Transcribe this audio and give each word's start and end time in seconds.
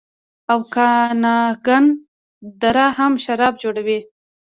اوکاناګن 0.53 1.85
دره 2.61 2.87
هم 2.97 3.13
شراب 3.25 3.53
جوړوي. 3.63 3.99